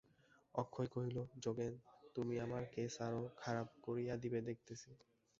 [0.55, 1.73] অক্ষয় কহিল, যোগেন,
[2.15, 4.89] তুমি আমার কেস আরো খারাপ করিয়া দিবে দেখিতেছি।